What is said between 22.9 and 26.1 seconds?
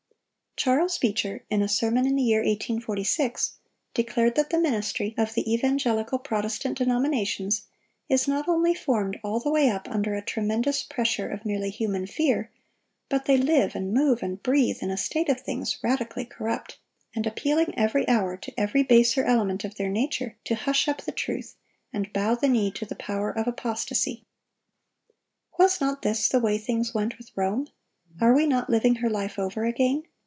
power of apostasy. Was not